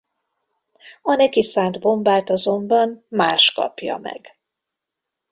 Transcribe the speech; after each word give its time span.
A 1.01 1.13
neki 1.15 1.41
szánt 1.43 1.79
bombát 1.79 2.29
azonban 2.29 3.05
más 3.09 3.51
kapja 3.53 3.97
meg. 3.97 4.37